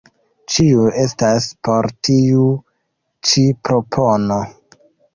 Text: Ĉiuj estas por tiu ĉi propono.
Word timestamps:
Ĉiuj 0.53 0.87
estas 1.01 1.51
por 1.69 1.89
tiu 2.09 2.49
ĉi 3.31 3.47
propono. 3.69 4.43